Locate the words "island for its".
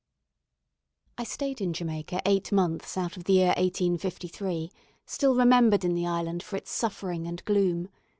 6.07-6.71